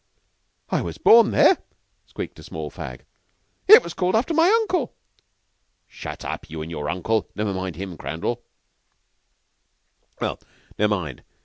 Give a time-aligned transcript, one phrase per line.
[0.71, 1.59] "I was born there,"
[2.07, 3.01] squeaked a small fag.
[3.67, 4.95] "It was called after my uncle."
[5.87, 7.29] "Shut up you and your uncle!
[7.35, 8.41] Never mind him, Crandall."
[10.19, 10.39] "Well,
[10.79, 11.21] ne'er mind.